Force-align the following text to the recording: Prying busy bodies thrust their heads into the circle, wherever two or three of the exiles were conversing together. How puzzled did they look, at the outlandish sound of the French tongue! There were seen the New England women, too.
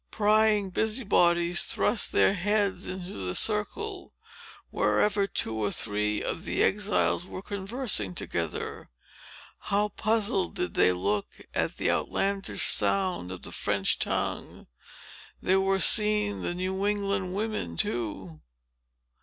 Prying 0.09 0.71
busy 0.71 1.03
bodies 1.03 1.63
thrust 1.65 2.11
their 2.11 2.33
heads 2.33 2.87
into 2.87 3.13
the 3.13 3.35
circle, 3.35 4.11
wherever 4.71 5.27
two 5.27 5.53
or 5.53 5.71
three 5.71 6.23
of 6.23 6.43
the 6.43 6.63
exiles 6.63 7.27
were 7.27 7.43
conversing 7.43 8.15
together. 8.15 8.89
How 9.59 9.89
puzzled 9.89 10.55
did 10.55 10.73
they 10.73 10.91
look, 10.91 11.41
at 11.53 11.77
the 11.77 11.91
outlandish 11.91 12.65
sound 12.71 13.31
of 13.31 13.43
the 13.43 13.51
French 13.51 13.99
tongue! 13.99 14.65
There 15.39 15.61
were 15.61 15.77
seen 15.79 16.41
the 16.41 16.55
New 16.55 16.83
England 16.87 17.35
women, 17.35 17.77
too. 17.77 18.41